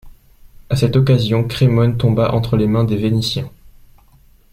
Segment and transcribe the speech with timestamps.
[0.71, 3.51] À cette occasion Crémone tomba entre les mains des vénitiens.